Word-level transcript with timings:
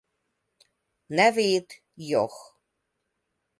Nevét 1.15 1.69
Joh. 1.93 2.37